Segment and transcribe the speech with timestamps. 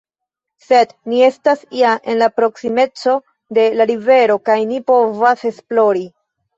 [0.67, 3.15] Sed ni estas ja en la proksimeco
[3.61, 6.09] de la rivero kaj ni povas esplori.